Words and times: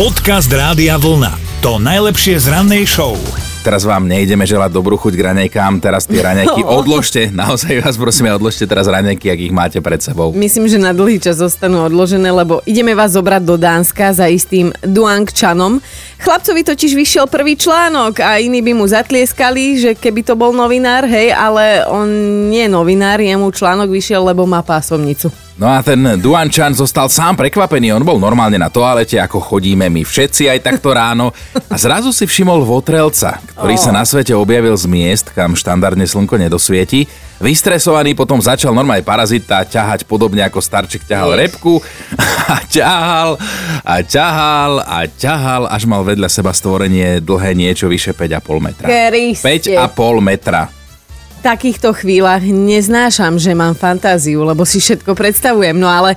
Podcast 0.00 0.48
Rádia 0.48 0.96
Vlna. 0.96 1.60
To 1.60 1.76
najlepšie 1.76 2.40
z 2.40 2.48
rannej 2.48 2.88
show. 2.88 3.20
Teraz 3.60 3.84
vám 3.84 4.08
nejdeme 4.08 4.48
želať 4.48 4.72
dobrú 4.72 4.96
chuť 4.96 5.12
k 5.12 5.28
raňajkám, 5.28 5.76
teraz 5.76 6.08
tie 6.08 6.24
raňajky 6.24 6.64
odložte, 6.80 7.28
naozaj 7.28 7.84
vás 7.84 8.00
prosíme, 8.00 8.32
odložte 8.32 8.64
teraz 8.64 8.88
raňajky, 8.88 9.28
ak 9.28 9.40
ich 9.44 9.52
máte 9.52 9.76
pred 9.84 10.00
sebou. 10.00 10.32
Myslím, 10.32 10.72
že 10.72 10.80
na 10.80 10.96
dlhý 10.96 11.20
čas 11.20 11.36
zostanú 11.36 11.84
odložené, 11.84 12.32
lebo 12.32 12.64
ideme 12.64 12.96
vás 12.96 13.12
zobrať 13.12 13.44
do 13.44 13.60
Dánska 13.60 14.16
za 14.16 14.24
istým 14.24 14.72
Duang 14.80 15.28
Chanom. 15.28 15.84
Chlapcovi 16.16 16.64
totiž 16.64 16.96
vyšiel 16.96 17.28
prvý 17.28 17.60
článok 17.60 18.24
a 18.24 18.40
iní 18.40 18.64
by 18.64 18.72
mu 18.72 18.88
zatlieskali, 18.88 19.84
že 19.84 19.90
keby 20.00 20.24
to 20.24 20.32
bol 20.32 20.56
novinár, 20.56 21.04
hej, 21.04 21.28
ale 21.28 21.84
on 21.84 22.08
nie 22.48 22.64
je 22.64 22.72
novinár, 22.72 23.20
jemu 23.20 23.52
článok 23.52 23.92
vyšiel, 23.92 24.24
lebo 24.24 24.48
má 24.48 24.64
pásomnicu. 24.64 25.28
No 25.60 25.68
a 25.68 25.84
ten 25.84 26.00
Duan 26.24 26.48
Chan 26.48 26.72
zostal 26.72 27.12
sám 27.12 27.36
prekvapený, 27.36 27.92
on 27.92 28.00
bol 28.00 28.16
normálne 28.16 28.56
na 28.56 28.72
toalete, 28.72 29.20
ako 29.20 29.44
chodíme 29.44 29.92
my 29.92 30.08
všetci 30.08 30.48
aj 30.48 30.64
takto 30.64 30.88
ráno 30.96 31.36
a 31.68 31.76
zrazu 31.76 32.16
si 32.16 32.24
všimol 32.24 32.64
votrelca, 32.64 33.44
ktorý 33.52 33.76
sa 33.76 33.92
na 33.92 34.00
svete 34.08 34.32
objavil 34.32 34.72
z 34.72 34.88
miest, 34.88 35.28
kam 35.36 35.52
štandardne 35.52 36.08
slnko 36.08 36.40
nedosvieti. 36.40 37.04
Vystresovaný 37.44 38.16
potom 38.16 38.40
začal 38.40 38.72
normálne 38.72 39.04
parazita 39.04 39.60
ťahať 39.68 40.08
podobne 40.08 40.40
ako 40.48 40.64
starček 40.64 41.04
ťahal 41.04 41.36
repku 41.36 41.76
a 42.48 42.64
ťahal 42.64 43.36
a 43.84 43.94
ťahal 44.00 44.72
a 44.80 44.98
ťahal, 45.12 45.62
až 45.68 45.84
mal 45.84 46.00
vedľa 46.08 46.32
seba 46.32 46.56
stvorenie 46.56 47.20
dlhé 47.20 47.52
niečo 47.52 47.84
vyše 47.84 48.16
5,5 48.16 48.64
metra. 48.64 48.88
Kriste. 48.88 49.76
5,5 49.76 50.24
metra 50.24 50.79
takýchto 51.40 51.96
chvíľach 51.96 52.44
neznášam, 52.44 53.40
že 53.40 53.56
mám 53.56 53.72
fantáziu, 53.74 54.44
lebo 54.44 54.62
si 54.68 54.78
všetko 54.78 55.16
predstavujem. 55.16 55.74
No 55.74 55.88
ale 55.88 56.14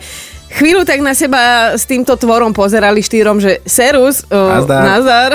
chvíľu 0.53 0.83
tak 0.83 0.99
na 1.01 1.15
seba 1.15 1.73
s 1.73 1.87
týmto 1.87 2.13
tvorom 2.19 2.51
pozerali 2.51 2.99
štýrom, 3.01 3.39
že 3.39 3.63
Serus, 3.63 4.27
Nazdar. 4.29 4.83
nazar. 4.83 5.31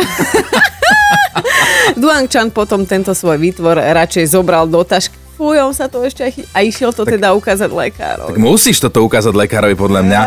Duang 2.00 2.28
Chan 2.28 2.52
potom 2.52 2.84
tento 2.84 3.16
svoj 3.16 3.40
výtvor 3.40 3.80
radšej 3.80 4.30
zobral 4.30 4.68
do 4.68 4.84
tašky 4.84 5.27
fuj, 5.38 5.54
on 5.62 5.70
sa 5.70 5.86
to 5.86 6.02
ešte 6.02 6.26
aj 6.26 6.32
chy- 6.34 6.48
a 6.50 6.58
išiel 6.66 6.90
to 6.90 7.06
tak, 7.06 7.14
teda 7.14 7.30
ukázať 7.30 7.70
lekárovi. 7.70 8.34
Tak 8.34 8.42
musíš 8.42 8.82
toto 8.82 9.06
ukázať 9.06 9.30
lekárovi 9.30 9.78
podľa 9.78 10.02
mňa. 10.02 10.20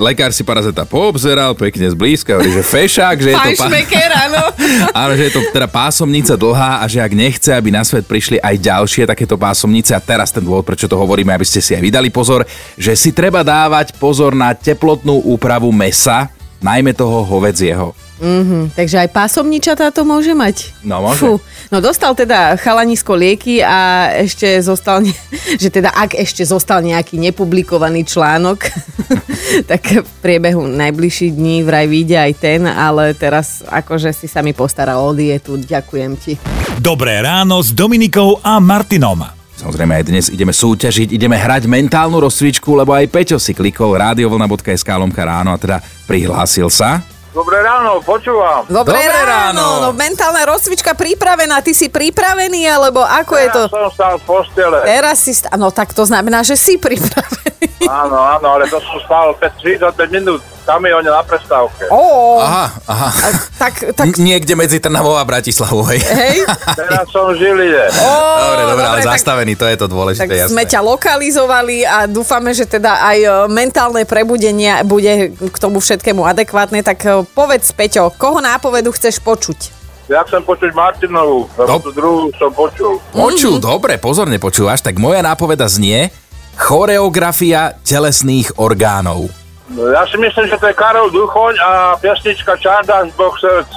Lekár 0.00 0.32
si 0.32 0.40
parazita 0.40 0.88
poobzeral 0.88 1.52
pekne 1.52 1.84
zblízka, 1.92 2.40
hovorí, 2.40 2.56
že 2.56 2.64
fešák, 2.64 3.16
že 3.20 3.28
je 3.32 3.36
to... 3.36 3.48
Fajšmeker, 3.52 4.10
áno. 4.28 4.42
Áno, 5.06 5.12
že 5.12 5.28
je 5.28 5.32
to 5.36 5.40
teda 5.52 5.68
pásomnica 5.68 6.34
dlhá 6.34 6.80
a 6.80 6.84
že 6.88 7.04
ak 7.04 7.12
nechce, 7.12 7.52
aby 7.52 7.68
na 7.68 7.84
svet 7.84 8.08
prišli 8.08 8.40
aj 8.40 8.56
ďalšie 8.56 9.04
takéto 9.04 9.36
pásomnice 9.36 9.92
a 9.92 10.00
teraz 10.00 10.32
ten 10.32 10.40
dôvod, 10.40 10.64
prečo 10.64 10.88
to 10.88 10.96
hovoríme, 10.96 11.32
aby 11.36 11.44
ste 11.44 11.60
si 11.60 11.76
aj 11.76 11.84
vydali 11.84 12.08
pozor, 12.08 12.48
že 12.80 12.96
si 12.96 13.12
treba 13.12 13.44
dávať 13.44 13.96
pozor 14.00 14.32
na 14.32 14.56
teplotnú 14.56 15.20
úpravu 15.28 15.68
mesa, 15.68 16.32
najmä 16.64 16.96
toho 16.96 17.24
hovedzieho. 17.24 18.05
Mm-hmm, 18.16 18.72
takže 18.72 18.96
aj 19.04 19.08
pásomničatá 19.12 19.92
to 19.92 20.00
môže 20.08 20.32
mať. 20.32 20.72
No, 20.80 21.04
môže. 21.04 21.20
Fú. 21.20 21.32
No 21.68 21.84
dostal 21.84 22.16
teda 22.16 22.56
chalanisko 22.56 23.12
lieky 23.12 23.60
a 23.60 24.08
ešte 24.24 24.56
zostal, 24.64 25.04
ne- 25.04 25.12
že 25.62 25.68
teda 25.68 25.92
ak 25.92 26.16
ešte 26.16 26.40
zostal 26.48 26.80
nejaký 26.80 27.20
nepublikovaný 27.20 28.08
článok, 28.08 28.72
tak 29.70 30.00
v 30.00 30.10
priebehu 30.24 30.64
najbližších 30.64 31.36
dní 31.36 31.60
vraj 31.60 31.84
vyjde 31.84 32.16
aj 32.16 32.32
ten, 32.40 32.60
ale 32.64 33.12
teraz 33.12 33.60
akože 33.68 34.16
si 34.16 34.32
sa 34.32 34.40
mi 34.40 34.56
postaral 34.56 35.04
o 35.04 35.12
dietu, 35.12 35.60
ďakujem 35.60 36.12
ti. 36.16 36.40
Dobré 36.80 37.20
ráno 37.20 37.60
s 37.60 37.72
Dominikou 37.76 38.40
a 38.40 38.56
Martinom. 38.64 39.28
Samozrejme 39.56 39.92
aj 39.96 40.04
dnes 40.04 40.26
ideme 40.28 40.52
súťažiť, 40.52 41.16
ideme 41.16 41.36
hrať 41.36 41.64
mentálnu 41.64 42.20
rozcvičku, 42.20 42.76
lebo 42.76 42.92
aj 42.92 43.08
Peťo 43.08 43.40
si 43.40 43.56
klikol 43.56 43.96
radiovlna.sk 43.96 44.88
lomka 45.00 45.24
ráno 45.24 45.56
a 45.56 45.60
teda 45.60 45.80
prihlásil 46.04 46.68
sa. 46.68 47.15
Dobré 47.36 47.60
ráno, 47.60 48.00
počúvam. 48.00 48.64
Dobré, 48.64 48.96
Dobré 48.96 49.12
ráno. 49.12 49.60
ráno. 49.60 49.64
No 49.78 49.88
mentálna 49.92 50.48
rozcvička 50.48 50.96
pripravená, 50.96 51.60
ty 51.60 51.76
si 51.76 51.92
pripravený, 51.92 52.64
alebo 52.64 53.04
ako 53.04 53.36
je 53.36 53.48
to? 53.52 53.62
Ja 53.62 53.76
som 53.76 53.88
stal 53.92 54.12
v 54.16 54.24
postele. 54.24 54.78
Teraz 54.82 55.20
si... 55.20 55.36
Sta- 55.36 55.52
no 55.52 55.68
tak 55.68 55.92
to 55.92 56.00
znamená, 56.02 56.40
že 56.40 56.56
si 56.56 56.80
pripravený. 56.80 57.55
Áno, 57.82 58.16
áno, 58.16 58.46
ale 58.50 58.64
to 58.64 58.78
som 58.78 58.98
stál 59.00 59.30
5, 59.32 59.62
35 59.92 59.94
minút 60.10 60.38
kamióne 60.62 61.06
na 61.06 61.22
prestávke. 61.22 61.86
Ó, 61.88 62.02
Aha, 62.36 62.66
aha. 62.84 63.08
tak, 63.56 63.74
tak 63.92 64.06
N- 64.08 64.18
niekde 64.18 64.52
medzi 64.52 64.76
Trnavou 64.76 65.14
a 65.14 65.22
Bratislavou, 65.22 65.86
hej. 65.86 66.02
hej. 66.02 66.42
Teraz 66.74 67.06
som 67.06 67.30
v 67.30 67.38
Žiline. 67.38 67.86
Ó, 67.96 68.10
Dobre, 68.42 68.62
dobre, 68.66 68.84
ale 68.84 69.00
tak- 69.00 69.14
zastavený, 69.14 69.54
to 69.54 69.62
je 69.64 69.76
to 69.76 69.86
dôležité, 69.86 70.26
Tak 70.26 70.38
jasné. 70.40 70.52
sme 70.52 70.64
ťa 70.64 70.80
lokalizovali 70.82 71.76
a 71.80 71.98
dúfame, 72.04 72.50
že 72.50 72.66
teda 72.66 72.98
aj 73.00 73.18
e, 73.18 73.28
mentálne 73.48 74.02
prebudenie 74.02 74.82
bude 74.82 75.12
k 75.32 75.56
tomu 75.56 75.78
všetkému 75.78 76.26
adekvátne. 76.26 76.82
Tak 76.82 76.98
e, 77.00 77.08
povedz, 77.28 77.70
Peťo, 77.70 78.10
koho 78.10 78.38
nápovedu 78.38 78.90
chceš 78.90 79.18
počuť? 79.18 79.78
Ja 80.06 80.22
chcem 80.22 80.38
počuť 80.40 80.70
Martinovú, 80.70 81.50
lebo 81.56 81.66
Dob- 81.68 81.84
tú 81.84 81.90
druhú 81.92 82.20
som 82.34 82.50
počul. 82.50 82.98
Počul, 83.10 83.58
dobre, 83.58 83.98
pozorne 83.98 84.36
počúvaš, 84.36 84.78
tak 84.78 84.96
moja 84.96 85.18
nápoveda 85.18 85.66
znie 85.66 86.10
choreografia 86.56 87.76
telesných 87.84 88.56
orgánov. 88.56 89.28
No, 89.70 89.92
Ja 89.92 90.08
si 90.08 90.16
myslím, 90.16 90.46
že 90.48 90.56
to 90.56 90.66
je 90.70 90.74
Karol 90.78 91.12
Duchoň 91.12 91.54
a 91.60 91.70
piesnička 92.00 92.56
Čardáš 92.56 93.12
Boh 93.14 93.34
srdc. 93.36 93.72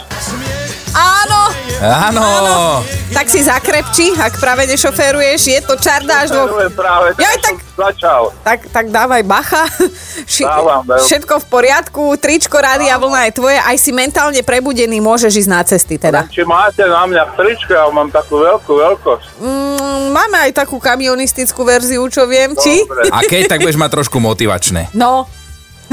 Áno, 0.95 1.38
Áno, 1.79 2.83
tak 3.09 3.31
si 3.31 3.39
zakrepči, 3.39 4.11
ak 4.11 4.35
práve 4.35 4.67
nešoféruješ, 4.67 5.41
je 5.47 5.59
to 5.63 5.79
čardáš 5.79 6.27
dvoch. 6.27 6.51
Práve, 6.75 7.15
Joj, 7.15 7.23
tak 7.23 7.39
tak, 7.39 7.55
som 7.55 7.79
začal. 7.79 8.21
tak, 8.43 8.59
tak 8.67 8.85
dávaj 8.91 9.23
bacha. 9.23 9.63
Ši- 10.27 10.43
Dávam, 10.43 10.83
dávam. 10.83 10.99
Všetko 10.99 11.39
v 11.39 11.45
poriadku, 11.47 12.03
tričko 12.19 12.59
rádia 12.59 12.99
vlna 12.99 13.25
je 13.25 13.33
tvoje, 13.33 13.55
aj 13.55 13.77
si 13.79 13.95
mentálne 13.95 14.43
prebudený, 14.43 14.99
môžeš 14.99 15.39
ísť 15.39 15.49
na 15.49 15.61
cesty 15.63 15.95
teda. 15.95 16.27
Či 16.27 16.43
máte 16.43 16.83
na 16.83 17.07
mňa 17.07 17.23
tričko, 17.33 17.71
ja 17.71 17.87
mám 17.87 18.11
takú 18.11 18.43
veľkú 18.43 18.71
veľkosť. 18.75 19.39
Mm, 19.39 20.11
máme 20.11 20.37
aj 20.43 20.59
takú 20.59 20.83
kamionistickú 20.83 21.63
verziu, 21.63 22.03
čo 22.11 22.27
viem, 22.27 22.59
či? 22.59 22.83
Dobre, 22.83 23.07
a 23.07 23.23
keď, 23.23 23.55
tak 23.55 23.63
budeš 23.63 23.79
mať 23.79 23.91
trošku 23.95 24.19
motivačné. 24.19 24.91
No, 24.91 25.31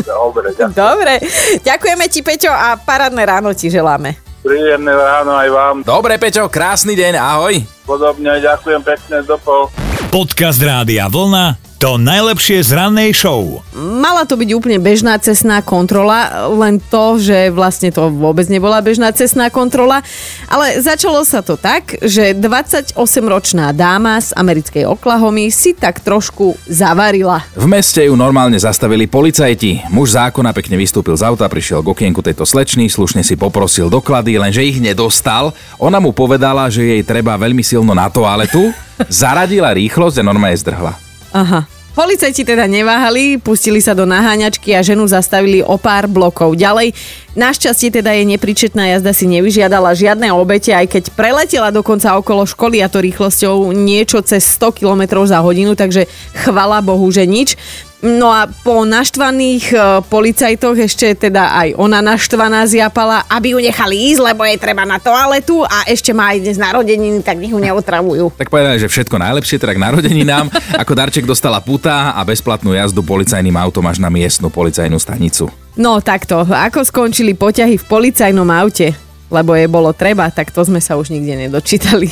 dobre, 0.03 0.51
ďakujem. 0.51 0.75
Dobre, 0.75 1.15
ďakujeme 1.63 2.05
ti 2.11 2.27
Peťo 2.27 2.51
a 2.51 2.75
parádne 2.75 3.23
ráno 3.23 3.55
ti 3.55 3.71
želáme. 3.71 4.26
Príjemné 4.47 4.93
ráno 4.95 5.35
aj 5.35 5.49
vám. 5.51 5.77
Dobre, 5.83 6.23
Peťo, 6.23 6.47
krásny 6.47 6.95
deň, 6.95 7.19
ahoj. 7.19 7.59
Podobne 7.83 8.39
ďakujem 8.39 8.79
pekne, 8.87 9.27
dopol. 9.27 9.67
Podcast 10.15 10.63
Rádia 10.63 11.11
Vlna. 11.11 11.66
To 11.77 12.01
najlepšie 12.01 12.65
z 12.65 12.73
rannej 12.73 13.13
show. 13.13 13.61
Mala 13.77 14.25
to 14.25 14.41
byť 14.41 14.49
úplne 14.57 14.81
bežná 14.81 15.21
cestná 15.21 15.61
kontrola, 15.61 16.49
len 16.49 16.81
to, 16.81 17.21
že 17.21 17.53
vlastne 17.53 17.93
to 17.93 18.09
vôbec 18.09 18.49
nebola 18.49 18.81
bežná 18.81 19.13
cestná 19.13 19.53
kontrola, 19.53 20.01
ale 20.49 20.81
začalo 20.81 21.21
sa 21.21 21.45
to 21.45 21.61
tak, 21.61 22.01
že 22.01 22.33
28-ročná 22.33 23.77
dáma 23.77 24.17
z 24.25 24.33
americkej 24.33 24.89
Oklahomy 24.89 25.53
si 25.53 25.77
tak 25.77 26.01
trošku 26.01 26.57
zavarila. 26.65 27.45
V 27.53 27.69
meste 27.69 28.09
ju 28.09 28.17
normálne 28.17 28.57
zastavili 28.57 29.05
policajti. 29.05 29.93
Muž 29.93 30.17
zákona 30.17 30.57
pekne 30.57 30.81
vystúpil 30.81 31.13
z 31.13 31.29
auta, 31.29 31.45
prišiel 31.45 31.85
k 31.85 31.93
okienku 31.93 32.25
tejto 32.25 32.49
slečny, 32.49 32.89
slušne 32.89 33.21
si 33.21 33.37
poprosil 33.37 33.93
doklady, 33.93 34.41
lenže 34.41 34.65
ich 34.65 34.81
nedostal. 34.81 35.53
Ona 35.77 36.01
mu 36.01 36.17
povedala, 36.17 36.73
že 36.73 36.89
jej 36.89 37.03
treba 37.05 37.37
veľmi 37.37 37.61
silno 37.61 37.93
na 37.93 38.09
toaletu, 38.09 38.73
zaradila 39.13 39.77
rýchlosť 39.77 40.25
a 40.25 40.27
normálne 40.27 40.57
zdrhla. 40.57 41.06
Aha. 41.33 41.67
Policajti 41.97 42.45
teda 42.45 42.69
neváhali, 42.69 43.41
pustili 43.41 43.81
sa 43.81 43.97
do 43.97 44.05
naháňačky 44.05 44.77
a 44.77 44.85
ženu 44.85 45.09
zastavili 45.09 45.65
o 45.65 45.81
pár 45.81 46.05
blokov 46.05 46.53
ďalej. 46.53 46.93
Našťastie 47.33 47.89
teda 47.89 48.13
jej 48.13 48.29
nepričetná 48.29 48.85
jazda 48.93 49.17
si 49.17 49.25
nevyžiadala 49.25 49.97
žiadne 49.97 50.29
obete, 50.37 50.77
aj 50.77 50.93
keď 50.93 51.05
preletela 51.17 51.73
dokonca 51.73 52.13
okolo 52.21 52.45
školy 52.45 52.85
a 52.85 52.93
to 52.93 53.01
rýchlosťou 53.01 53.73
niečo 53.73 54.21
cez 54.21 54.45
100 54.45 54.77
km 54.77 55.25
za 55.25 55.41
hodinu, 55.41 55.73
takže 55.73 56.05
chvala 56.45 56.85
Bohu, 56.85 57.09
že 57.09 57.25
nič. 57.25 57.57
No 58.05 58.29
a 58.29 58.45
po 58.45 58.85
naštvaných 58.85 59.73
e, 59.73 59.77
policajtoch 60.05 60.77
ešte 60.77 61.17
teda 61.17 61.57
aj 61.57 61.69
ona 61.81 62.05
naštvaná 62.05 62.69
zjapala, 62.69 63.25
aby 63.25 63.57
ju 63.57 63.59
nechali 63.65 64.13
ísť, 64.13 64.21
lebo 64.21 64.45
jej 64.45 64.61
treba 64.61 64.85
na 64.85 65.01
toaletu 65.01 65.65
a 65.65 65.89
ešte 65.89 66.13
má 66.13 66.37
aj 66.37 66.45
dnes 66.45 66.61
narodeniny, 66.61 67.25
tak 67.25 67.41
nech 67.41 67.57
ju 67.57 67.57
neotravujú. 67.57 68.37
Tak 68.37 68.53
povedali, 68.53 68.77
že 68.77 68.93
všetko 68.93 69.17
najlepšie, 69.17 69.57
teda 69.57 69.73
k 69.73 69.81
narodeninám. 69.81 70.53
Ako 70.85 70.93
darček 70.93 71.25
dostala 71.25 71.65
puta 71.65 72.13
a 72.13 72.21
bezplatnú 72.21 72.77
jazdu 72.77 73.01
policajným 73.01 73.57
autom 73.57 73.89
až 73.89 73.97
na 73.97 74.13
miestnu 74.13 74.53
policajnú 74.53 75.01
stanicu. 75.01 75.49
No 75.77 76.01
takto, 76.01 76.41
ako 76.49 76.89
skončili 76.89 77.37
poťahy 77.37 77.77
v 77.77 77.85
policajnom 77.85 78.49
aute, 78.49 78.97
lebo 79.29 79.53
je 79.53 79.69
bolo 79.69 79.93
treba, 79.93 80.33
tak 80.33 80.49
to 80.49 80.65
sme 80.65 80.81
sa 80.81 80.97
už 80.97 81.13
nikde 81.13 81.37
nedočítali. 81.37 82.09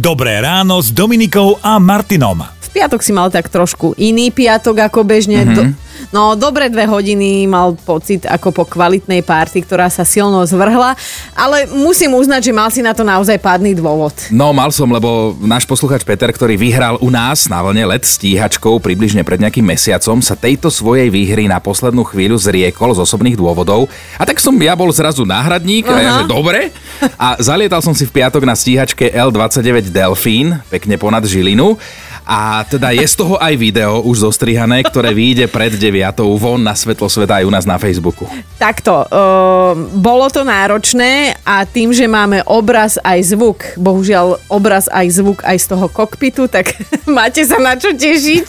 Dobré 0.00 0.40
ráno 0.40 0.80
s 0.80 0.88
Dominikou 0.88 1.60
a 1.60 1.76
Martinom. 1.76 2.53
Piatok 2.74 3.00
si 3.06 3.14
mal 3.14 3.30
tak 3.30 3.46
trošku 3.46 3.94
iný 3.94 4.34
piatok 4.34 4.90
ako 4.90 5.06
bežne. 5.06 5.46
Mm-hmm. 5.46 5.54
Do, 5.54 5.62
no, 6.10 6.34
dobre 6.34 6.68
dve 6.68 6.84
hodiny 6.84 7.46
mal 7.46 7.78
pocit 7.78 8.26
ako 8.26 8.50
po 8.50 8.64
kvalitnej 8.66 9.22
party, 9.22 9.62
ktorá 9.62 9.88
sa 9.88 10.02
silno 10.02 10.42
zvrhla, 10.44 10.98
ale 11.32 11.70
musím 11.70 12.18
uznať, 12.18 12.50
že 12.50 12.52
mal 12.52 12.68
si 12.68 12.80
na 12.82 12.92
to 12.92 13.06
naozaj 13.06 13.38
pádny 13.38 13.78
dôvod. 13.78 14.12
No, 14.34 14.50
mal 14.50 14.74
som, 14.74 14.90
lebo 14.90 15.38
náš 15.40 15.64
posluchač 15.64 16.02
Peter, 16.02 16.28
ktorý 16.28 16.58
vyhral 16.58 16.98
u 16.98 17.08
nás 17.08 17.46
na 17.46 17.62
vlne 17.62 17.88
let 17.94 18.02
stíhačkou 18.04 18.82
približne 18.82 19.22
pred 19.22 19.38
nejakým 19.38 19.64
mesiacom, 19.64 20.18
sa 20.18 20.34
tejto 20.34 20.68
svojej 20.68 21.08
výhry 21.08 21.46
na 21.46 21.62
poslednú 21.62 22.02
chvíľu 22.04 22.36
zriekol 22.40 22.92
z 22.96 23.02
osobných 23.04 23.38
dôvodov. 23.38 23.86
A 24.18 24.26
tak 24.26 24.42
som 24.42 24.56
ja 24.58 24.74
bol 24.74 24.90
zrazu 24.90 25.22
náhradník 25.22 25.86
a 25.86 25.96
ja, 26.00 26.10
že 26.20 26.24
dobre. 26.26 26.74
A 27.14 27.38
zalietal 27.38 27.84
som 27.84 27.92
si 27.92 28.08
v 28.08 28.14
piatok 28.20 28.42
na 28.42 28.56
stíhačke 28.56 29.12
L29 29.12 29.92
Delfín, 29.92 30.58
pekne 30.72 30.98
ponad 30.98 31.22
Žilinu. 31.22 31.76
A 32.24 32.64
teda 32.64 32.96
je 32.96 33.04
z 33.04 33.20
toho 33.20 33.36
aj 33.36 33.52
video 33.60 34.00
už 34.00 34.24
zostrihané, 34.24 34.80
ktoré 34.88 35.12
vyjde 35.12 35.44
pred 35.44 35.76
9 35.76 35.93
von 36.40 36.58
na 36.58 36.74
svetlo 36.74 37.06
sveta 37.06 37.38
aj 37.38 37.44
u 37.46 37.52
nás 37.52 37.68
na 37.68 37.78
Facebooku. 37.78 38.26
Takto, 38.58 39.06
uh, 39.06 39.76
bolo 39.94 40.26
to 40.32 40.42
náročné 40.42 41.38
a 41.46 41.62
tým, 41.68 41.94
že 41.94 42.10
máme 42.10 42.42
obraz 42.48 42.98
aj 43.04 43.36
zvuk, 43.36 43.78
bohužiaľ 43.78 44.40
obraz 44.50 44.90
aj 44.90 45.06
zvuk 45.20 45.44
aj 45.46 45.56
z 45.60 45.66
toho 45.70 45.86
kokpitu, 45.86 46.50
tak 46.50 46.74
máte 47.06 47.44
sa 47.46 47.60
na 47.62 47.78
čo 47.78 47.94
tešiť, 47.94 48.46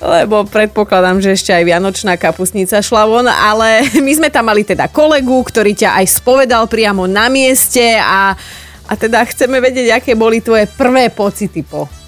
lebo 0.00 0.48
predpokladám, 0.48 1.20
že 1.20 1.36
ešte 1.36 1.52
aj 1.52 1.66
Vianočná 1.68 2.14
kapusnica 2.16 2.80
šla 2.80 3.04
von, 3.04 3.26
ale 3.28 3.84
my 4.04 4.12
sme 4.16 4.28
tam 4.32 4.48
mali 4.48 4.64
teda 4.64 4.88
kolegu, 4.88 5.44
ktorý 5.44 5.76
ťa 5.76 6.00
aj 6.00 6.06
spovedal 6.22 6.64
priamo 6.70 7.04
na 7.04 7.28
mieste 7.28 7.98
a, 7.98 8.32
a 8.88 8.92
teda 8.96 9.26
chceme 9.28 9.60
vedieť, 9.60 10.00
aké 10.00 10.16
boli 10.16 10.40
tvoje 10.40 10.64
prvé 10.72 11.12
pocity 11.12 11.60
po 11.66 11.98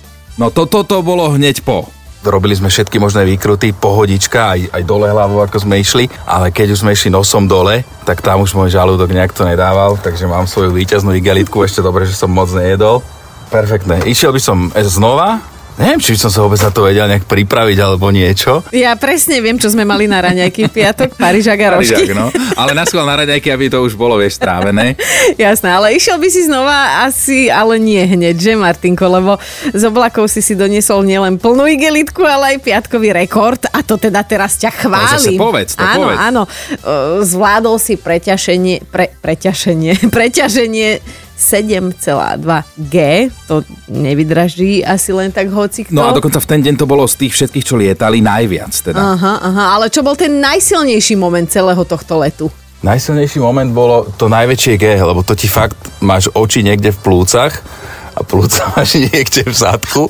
No 0.40 0.48
toto 0.48 0.80
to, 0.80 0.96
to 0.96 1.04
bolo 1.04 1.36
hneď 1.36 1.60
po. 1.60 1.84
Robili 2.20 2.52
sme 2.52 2.68
všetky 2.68 3.00
možné 3.00 3.24
výkruty, 3.24 3.72
pohodička, 3.72 4.52
aj, 4.52 4.76
aj 4.76 4.82
dole 4.84 5.08
hlavou, 5.08 5.40
ako 5.40 5.64
sme 5.64 5.80
išli, 5.80 6.04
ale 6.28 6.52
keď 6.52 6.76
už 6.76 6.84
sme 6.84 6.92
išli 6.92 7.08
nosom 7.08 7.48
dole, 7.48 7.80
tak 8.04 8.20
tam 8.20 8.44
už 8.44 8.52
môj 8.52 8.76
žalúdok 8.76 9.08
nejak 9.08 9.32
to 9.32 9.48
nedával, 9.48 9.96
takže 9.96 10.28
mám 10.28 10.44
svoju 10.44 10.68
víťaznú 10.68 11.16
igelitku, 11.16 11.64
ešte 11.64 11.80
dobre, 11.80 12.04
že 12.04 12.12
som 12.12 12.28
moc 12.28 12.52
nejedol. 12.52 13.00
Perfektné. 13.48 14.04
Išiel 14.04 14.36
by 14.36 14.40
som 14.40 14.68
znova, 14.84 15.40
Neviem, 15.80 15.96
či 15.96 16.12
som 16.20 16.28
sa 16.28 16.44
vôbec 16.44 16.60
na 16.60 16.68
to 16.68 16.84
vedel 16.84 17.08
nejak 17.08 17.24
pripraviť 17.24 17.78
alebo 17.80 18.12
niečo. 18.12 18.60
Ja 18.68 18.92
presne 19.00 19.40
viem, 19.40 19.56
čo 19.56 19.72
sme 19.72 19.88
mali 19.88 20.04
na 20.04 20.20
raňajky 20.20 20.68
v 20.68 20.72
piatok, 20.76 21.16
Parížak 21.16 21.56
a 21.64 21.80
rožky. 21.80 22.04
Parížak, 22.04 22.12
no. 22.12 22.28
Ale 22.60 22.76
na 22.76 22.84
na 22.84 23.14
raňajky, 23.24 23.48
aby 23.48 23.72
to 23.72 23.80
už 23.80 23.96
bolo, 23.96 24.20
vieš, 24.20 24.36
strávené. 24.36 25.00
Jasné, 25.40 25.72
ale 25.72 25.96
išiel 25.96 26.20
by 26.20 26.28
si 26.28 26.44
znova 26.44 27.08
asi, 27.08 27.48
ale 27.48 27.80
nie 27.80 28.04
hneď, 28.04 28.36
že 28.36 28.52
Martinko, 28.60 29.08
lebo 29.08 29.32
z 29.72 29.82
oblakov 29.88 30.28
si 30.28 30.44
si 30.44 30.52
doniesol 30.52 31.00
nielen 31.00 31.40
plnú 31.40 31.64
igelitku, 31.64 32.28
ale 32.28 32.56
aj 32.56 32.56
piatkový 32.60 33.16
rekord 33.16 33.64
a 33.72 33.80
to 33.80 33.96
teda 33.96 34.20
teraz 34.28 34.60
ťa 34.60 34.84
chválim. 34.84 35.40
To 35.40 35.48
povedz, 35.48 35.80
to 35.80 35.80
áno, 35.80 36.12
povedz. 36.12 36.20
áno, 36.20 36.42
zvládol 37.24 37.80
si 37.80 37.96
preťaženie, 38.04 38.84
pre, 38.84 39.16
preťaženie, 39.24 40.12
preťaženie 40.12 41.00
7,2G, 41.40 42.96
to 43.48 43.64
nevydraží 43.88 44.84
asi 44.84 45.10
len 45.16 45.32
tak 45.32 45.48
hoci 45.48 45.88
kto. 45.88 45.96
No 45.96 46.12
a 46.12 46.16
dokonca 46.16 46.36
v 46.36 46.46
ten 46.46 46.60
deň 46.60 46.74
to 46.76 46.84
bolo 46.84 47.08
z 47.08 47.16
tých 47.26 47.32
všetkých, 47.32 47.64
čo 47.64 47.80
lietali, 47.80 48.20
najviac 48.20 48.76
teda. 48.76 49.00
Aha, 49.00 49.34
aha, 49.40 49.64
ale 49.80 49.88
čo 49.88 50.04
bol 50.04 50.14
ten 50.20 50.36
najsilnejší 50.36 51.16
moment 51.16 51.48
celého 51.48 51.80
tohto 51.88 52.20
letu? 52.20 52.52
Najsilnejší 52.84 53.40
moment 53.40 53.72
bolo 53.72 54.08
to 54.16 54.28
najväčšie 54.28 54.74
G, 54.76 54.84
lebo 55.00 55.24
to 55.24 55.32
ti 55.36 55.48
fakt 55.48 55.76
máš 56.04 56.32
oči 56.32 56.64
niekde 56.64 56.92
v 56.92 56.98
plúcach 57.00 57.60
a 58.16 58.20
plúca 58.24 58.68
máš 58.76 59.00
niekde 59.00 59.48
v 59.48 59.56
zadku 59.56 60.08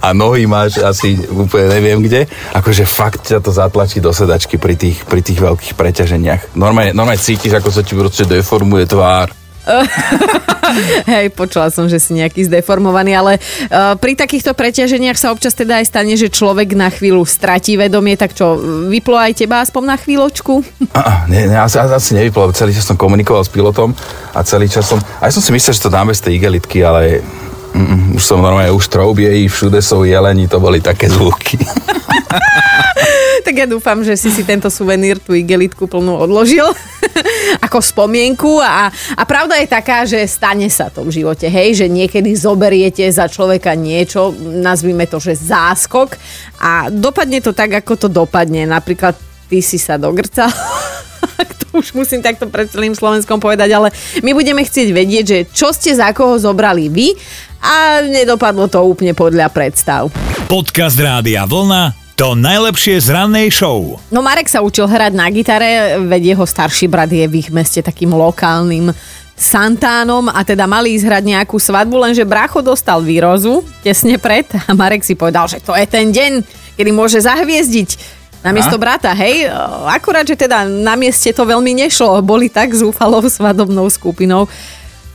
a 0.00 0.12
nohy 0.16 0.44
máš 0.44 0.80
asi 0.80 1.16
úplne 1.28 1.72
neviem 1.72 2.00
kde. 2.00 2.28
Akože 2.56 2.84
fakt 2.84 3.28
ťa 3.32 3.40
to 3.44 3.52
zatlačí 3.52 4.04
do 4.04 4.12
sedačky 4.12 4.56
pri 4.56 4.76
tých, 4.76 5.04
pri 5.04 5.20
tých 5.20 5.40
veľkých 5.40 5.76
preťaženiach. 5.76 6.56
Normálne, 6.56 6.96
normálne 6.96 7.20
cítiš, 7.20 7.56
ako 7.56 7.68
sa 7.72 7.80
ti 7.84 7.96
proste 7.96 8.24
deformuje 8.24 8.84
tvár. 8.88 9.39
Hej, 11.10 11.34
počula 11.34 11.68
som, 11.68 11.86
že 11.86 12.00
si 12.00 12.16
nejaký 12.16 12.46
zdeformovaný, 12.48 13.12
ale 13.16 13.32
uh, 13.36 13.94
pri 13.98 14.16
takýchto 14.16 14.56
preťaženiach 14.56 15.18
sa 15.18 15.34
občas 15.34 15.52
teda 15.52 15.82
aj 15.82 15.90
stane, 15.90 16.14
že 16.16 16.32
človek 16.32 16.72
na 16.72 16.88
chvíľu 16.88 17.26
stratí 17.26 17.76
vedomie, 17.76 18.16
tak 18.16 18.32
čo, 18.32 18.56
vyplo 18.88 19.18
aj 19.20 19.44
teba 19.44 19.60
aspoň 19.60 19.82
na 19.84 19.96
chvíľočku? 20.00 20.64
A, 21.00 21.26
nie, 21.30 21.46
nie, 21.46 21.56
asi, 21.56 21.78
asi 21.78 22.12
nevyplo, 22.16 22.50
celý 22.56 22.74
čas 22.74 22.86
som 22.86 22.98
komunikoval 22.98 23.46
s 23.46 23.50
pilotom 23.52 23.94
a 24.34 24.40
celý 24.42 24.66
čas 24.66 24.86
som, 24.90 24.98
aj 25.22 25.30
som 25.32 25.42
si 25.42 25.50
myslel, 25.54 25.74
že 25.76 25.84
to 25.84 25.92
dáme 25.92 26.12
z 26.12 26.22
tej 26.26 26.32
igelitky, 26.36 26.82
ale 26.82 27.22
mm, 27.72 28.18
už 28.18 28.22
som 28.22 28.42
normálne, 28.42 28.74
už 28.74 28.90
troubie, 28.90 29.30
všude 29.46 29.80
sú 29.80 30.02
jelení, 30.04 30.50
to 30.50 30.58
boli 30.58 30.82
také 30.82 31.08
zvuky. 31.08 31.56
tak 33.46 33.54
ja 33.54 33.66
dúfam, 33.66 34.00
že 34.02 34.14
si 34.18 34.30
si 34.32 34.42
tento 34.42 34.68
suvenír, 34.68 35.20
tú 35.20 35.34
igelitku 35.36 35.86
plnú 35.86 36.16
odložil 36.18 36.66
ako 37.66 37.78
spomienku. 37.80 38.60
A, 38.60 38.90
a 38.90 39.22
pravda 39.24 39.58
je 39.60 39.68
taká, 39.68 40.04
že 40.06 40.24
stane 40.26 40.66
sa 40.70 40.88
to 40.88 41.06
v 41.06 41.22
živote, 41.22 41.46
hej, 41.46 41.84
že 41.84 41.86
niekedy 41.86 42.34
zoberiete 42.34 43.04
za 43.10 43.26
človeka 43.30 43.74
niečo, 43.74 44.34
nazvime 44.38 45.06
to, 45.06 45.22
že 45.22 45.38
záskok. 45.38 46.16
A 46.60 46.92
dopadne 46.92 47.40
to 47.40 47.56
tak, 47.56 47.72
ako 47.84 48.06
to 48.06 48.08
dopadne. 48.10 48.66
Napríklad 48.68 49.16
ty 49.48 49.58
si 49.60 49.78
sa 49.80 49.96
dogrcal. 49.96 50.50
To 51.70 51.78
už 51.78 51.94
musím 51.94 52.18
takto 52.18 52.50
pred 52.50 52.66
celým 52.66 52.98
Slovenskom 52.98 53.38
povedať, 53.38 53.70
ale 53.70 53.94
my 54.26 54.34
budeme 54.34 54.64
chcieť 54.64 54.88
vedieť, 54.90 55.24
že 55.24 55.38
čo 55.54 55.70
ste 55.70 55.94
za 55.94 56.10
koho 56.10 56.34
zobrali 56.34 56.90
vy. 56.90 57.14
A 57.60 58.00
nedopadlo 58.02 58.66
to 58.66 58.80
úplne 58.82 59.12
podľa 59.12 59.52
predstav. 59.52 60.08
Podcast 60.48 60.98
Rádia 60.98 61.44
Vlna 61.44 61.99
to 62.20 62.36
najlepšie 62.36 63.00
z 63.00 63.16
rannej 63.16 63.48
show. 63.48 63.96
No 64.12 64.20
Marek 64.20 64.44
sa 64.44 64.60
učil 64.60 64.84
hrať 64.84 65.16
na 65.16 65.32
gitare, 65.32 65.96
veď 66.04 66.36
jeho 66.36 66.44
starší 66.44 66.84
brat 66.84 67.08
je 67.08 67.24
v 67.24 67.40
ich 67.40 67.48
meste 67.48 67.80
takým 67.80 68.12
lokálnym 68.12 68.92
Santánom 69.40 70.28
a 70.28 70.44
teda 70.44 70.68
mali 70.68 70.92
ísť 71.00 71.08
hrať 71.08 71.24
nejakú 71.24 71.56
svadbu, 71.56 71.96
lenže 71.96 72.28
brácho 72.28 72.60
dostal 72.60 73.00
výrozu 73.00 73.64
tesne 73.80 74.20
pred 74.20 74.44
a 74.52 74.76
Marek 74.76 75.00
si 75.00 75.16
povedal, 75.16 75.48
že 75.48 75.64
to 75.64 75.72
je 75.72 75.88
ten 75.88 76.12
deň, 76.12 76.44
kedy 76.76 76.92
môže 76.92 77.24
zahviezdiť 77.24 78.20
na 78.44 78.52
miesto 78.52 78.76
brata, 78.76 79.16
hej? 79.16 79.48
Akurát, 79.88 80.28
že 80.28 80.36
teda 80.36 80.68
na 80.68 81.00
mieste 81.00 81.32
to 81.32 81.48
veľmi 81.48 81.72
nešlo. 81.76 82.20
Boli 82.24 82.52
tak 82.52 82.72
zúfalou 82.72 83.24
svadobnou 83.28 83.88
skupinou, 83.88 84.44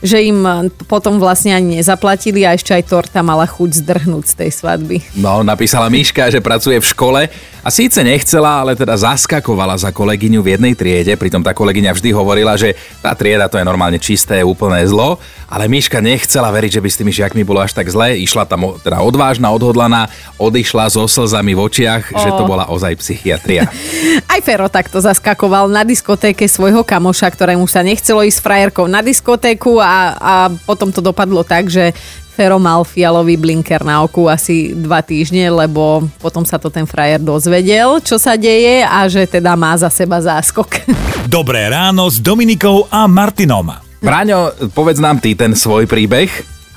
že 0.06 0.22
im 0.22 0.40
eh, 0.46 0.70
potom 0.86 1.18
vlastne 1.18 1.52
ani 1.52 1.82
nezaplatili 1.82 2.46
a 2.46 2.54
ešte 2.54 2.72
aj 2.72 2.86
torta 2.86 3.20
mala 3.26 3.44
chuť 3.44 3.82
zdrhnúť 3.82 4.24
z 4.30 4.34
tej 4.38 4.50
svadby. 4.54 4.96
No, 5.18 5.42
napísala 5.42 5.90
Miška, 5.90 6.30
že 6.30 6.38
pracuje 6.38 6.78
v 6.78 6.86
škole 6.86 7.20
a 7.66 7.68
síce 7.74 7.98
nechcela, 8.06 8.62
ale 8.62 8.78
teda 8.78 8.94
zaskakovala 8.94 9.74
za 9.74 9.90
kolegyňu 9.90 10.38
v 10.38 10.54
jednej 10.54 10.78
triede, 10.78 11.18
pritom 11.18 11.42
tá 11.42 11.50
kolegyňa 11.50 11.98
vždy 11.98 12.14
hovorila, 12.14 12.54
že 12.54 12.78
tá 13.02 13.10
trieda 13.18 13.50
to 13.50 13.58
je 13.58 13.66
normálne 13.66 13.98
čisté, 13.98 14.46
úplné 14.46 14.86
zlo, 14.86 15.18
ale 15.50 15.66
Miška 15.66 15.98
nechcela 15.98 16.54
veriť, 16.54 16.78
že 16.78 16.82
by 16.82 16.88
s 16.90 16.98
tými 17.02 17.10
žiakmi 17.10 17.42
bolo 17.42 17.58
až 17.58 17.74
tak 17.74 17.90
zle, 17.90 18.14
išla 18.22 18.46
tam 18.46 18.78
teda 18.78 19.02
odvážna, 19.02 19.50
odhodlaná, 19.50 20.06
odišla 20.38 20.94
so 20.94 21.10
slzami 21.10 21.58
v 21.58 21.60
očiach, 21.66 22.14
oh. 22.14 22.18
že 22.22 22.30
to 22.38 22.46
bola 22.46 22.70
ozaj 22.70 23.02
psychiatria. 23.02 23.66
Aj 24.32 24.38
Fero 24.46 24.70
takto 24.70 25.02
zaskakoval 25.02 25.66
na 25.66 25.82
diskotéke 25.82 26.46
svojho 26.46 26.86
kamoša, 26.86 27.34
ktorému 27.34 27.66
sa 27.66 27.82
nechcelo 27.82 28.22
ísť 28.22 28.38
s 28.38 28.44
frajerkou 28.44 28.86
na 28.86 29.02
diskotéku 29.02 29.82
a, 29.82 29.95
a 30.16 30.34
potom 30.68 30.92
to 30.92 31.00
dopadlo 31.04 31.42
tak, 31.42 31.68
že 31.68 31.96
Fero 32.36 32.60
mal 32.60 32.84
fialový 32.84 33.40
blinker 33.40 33.80
na 33.80 34.04
oku 34.04 34.28
asi 34.28 34.76
dva 34.76 35.00
týždne, 35.00 35.48
lebo 35.48 36.04
potom 36.20 36.44
sa 36.44 36.60
to 36.60 36.68
ten 36.68 36.84
frajer 36.84 37.16
dozvedel, 37.16 37.96
čo 38.04 38.20
sa 38.20 38.36
deje 38.36 38.84
a 38.84 39.08
že 39.08 39.24
teda 39.24 39.56
má 39.56 39.72
za 39.80 39.88
seba 39.88 40.20
záskok. 40.20 40.84
Dobré 41.32 41.64
ráno 41.72 42.12
s 42.12 42.20
Dominikou 42.20 42.84
a 42.92 43.08
Martinom. 43.08 43.72
Braňo, 44.04 44.52
povedz 44.76 45.00
nám 45.00 45.16
ty 45.24 45.32
ten 45.32 45.56
svoj 45.56 45.88
príbeh. 45.88 46.28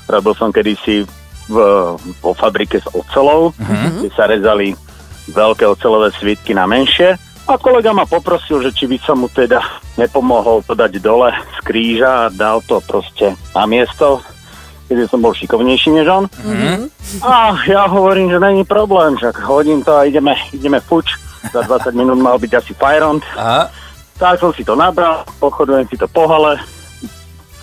Robil 0.08 0.32
som 0.40 0.48
kedysi 0.48 1.04
v, 1.52 1.56
vo 2.24 2.32
fabrike 2.32 2.80
s 2.80 2.88
ocelou, 2.96 3.52
uh-huh. 3.52 4.00
kde 4.00 4.10
sa 4.16 4.24
rezali 4.32 4.72
veľké 5.28 5.68
ocelové 5.68 6.08
svitky 6.16 6.56
na 6.56 6.64
menšie 6.64 7.20
a 7.50 7.58
kolega 7.58 7.90
ma 7.90 8.06
poprosil, 8.06 8.62
že 8.62 8.70
či 8.70 8.86
by 8.86 8.98
som 9.02 9.26
mu 9.26 9.28
teda 9.28 9.58
nepomohol 9.98 10.62
to 10.62 10.78
dať 10.78 11.02
dole 11.02 11.34
z 11.34 11.58
kríža 11.66 12.26
a 12.26 12.32
dal 12.32 12.62
to 12.62 12.78
proste 12.86 13.34
na 13.54 13.66
miesto, 13.66 14.22
keď 14.86 15.10
som 15.10 15.18
bol 15.18 15.34
šikovnejší 15.34 15.90
než 15.90 16.06
on. 16.06 16.24
Mm-hmm. 16.30 16.78
A 17.26 17.58
ja 17.66 17.90
hovorím, 17.90 18.30
že 18.30 18.38
není 18.38 18.62
problém, 18.62 19.18
že 19.18 19.34
hodím 19.42 19.82
to 19.82 19.90
a 19.94 20.06
ideme, 20.06 20.38
ideme 20.54 20.78
fuč. 20.78 21.18
Za 21.50 21.66
20 21.66 21.96
minút 21.96 22.20
mal 22.22 22.38
byť 22.38 22.52
asi 22.54 22.72
fajront. 22.76 23.24
Aha. 23.34 23.66
Tak 24.20 24.38
som 24.38 24.52
si 24.54 24.62
to 24.62 24.76
nabral, 24.76 25.24
pochodujem 25.40 25.88
si 25.88 25.96
to 25.96 26.04
po 26.06 26.28
hale, 26.28 26.60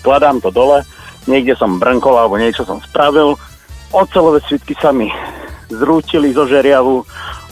skladám 0.01 0.41
to 0.41 0.50
dole, 0.50 0.82
niekde 1.29 1.53
som 1.53 1.77
brnkol 1.77 2.17
alebo 2.17 2.41
niečo 2.41 2.65
som 2.65 2.82
spravil, 2.82 3.38
ocelové 3.94 4.41
svitky 4.50 4.74
sa 4.82 4.89
mi 4.89 5.13
zrútili 5.70 6.34
zo 6.34 6.48
žeriavu 6.48 7.03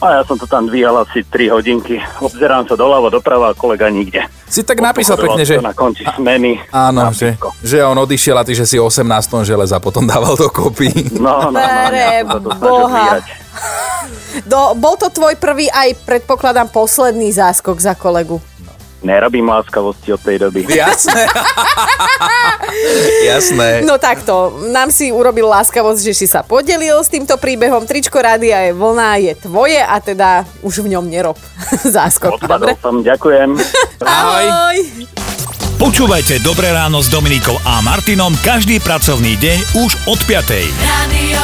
a 0.01 0.19
ja 0.19 0.21
som 0.27 0.35
to 0.35 0.43
tam 0.47 0.67
dvíhal 0.67 1.03
asi 1.03 1.23
3 1.23 1.55
hodinky. 1.55 1.99
Obzerám 2.19 2.67
sa 2.67 2.75
doľava, 2.75 3.07
doprava 3.07 3.51
a 3.51 3.57
kolega 3.57 3.87
nikde. 3.87 4.27
Si 4.45 4.61
tak 4.61 4.83
napísal 4.83 5.17
pekne, 5.17 5.43
že... 5.47 5.57
Na 5.63 5.73
konci 5.73 6.03
smeny. 6.15 6.59
Áno, 6.69 7.09
že, 7.15 7.39
že 7.63 7.81
on 7.81 7.97
odišiel 7.97 8.37
a 8.37 8.43
ty, 8.43 8.53
že 8.53 8.67
si 8.67 8.77
18 8.77 9.01
tón 9.25 9.43
železa 9.47 9.79
potom 9.79 10.05
dával 10.05 10.35
do 10.37 10.51
kopy. 10.51 10.91
No, 11.17 11.49
no, 11.49 11.57
no, 11.57 11.81
Pre 11.89 12.05
ja 12.21 12.23
Boha. 12.59 13.23
Do, 14.45 14.75
bol 14.75 14.99
to 14.99 15.07
tvoj 15.09 15.39
prvý 15.39 15.71
aj, 15.71 16.03
predpokladám, 16.03 16.67
posledný 16.69 17.31
záskok 17.31 17.79
za 17.79 17.95
kolegu. 17.95 18.43
Nerobím 19.03 19.45
láskavosti 19.49 20.13
od 20.13 20.21
tej 20.21 20.37
doby. 20.39 20.65
Jasné. 20.65 21.27
Jasné. 23.29 23.69
No 23.85 23.97
takto, 24.01 24.55
nám 24.71 24.89
si 24.89 25.11
urobil 25.11 25.45
láskavosť, 25.51 26.01
že 26.01 26.13
si 26.13 26.27
sa 26.27 26.41
podelil 26.41 26.97
s 27.03 27.09
týmto 27.11 27.37
príbehom. 27.37 27.85
Tričko 27.85 28.17
rádia 28.17 28.69
je 28.69 28.71
vlna, 28.73 29.09
je 29.21 29.33
tvoje 29.37 29.77
a 29.77 29.95
teda 30.01 30.47
už 30.65 30.85
v 30.85 30.97
ňom 30.97 31.05
nerob 31.05 31.37
záskok. 31.95 32.41
Odpadol 32.41 32.73
Dobre? 32.73 32.81
som, 32.81 32.95
ďakujem. 33.03 33.49
Ahoj. 34.01 34.45
Ahoj. 34.47 34.77
Počúvajte 35.75 36.39
Dobré 36.39 36.71
ráno 36.71 37.03
s 37.03 37.11
Dominikou 37.11 37.59
a 37.67 37.83
Martinom 37.83 38.31
každý 38.47 38.79
pracovný 38.79 39.35
deň 39.35 39.57
už 39.83 39.91
od 40.07 40.19
5. 40.23 40.71
Radio 40.81 41.43